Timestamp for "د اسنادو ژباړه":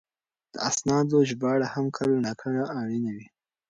0.53-1.67